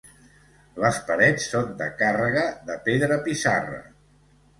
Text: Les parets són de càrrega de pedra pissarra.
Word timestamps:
Les 0.83 0.95
parets 1.09 1.45
són 1.51 1.69
de 1.81 1.89
càrrega 1.99 2.45
de 2.71 2.79
pedra 2.89 3.19
pissarra. 3.29 3.79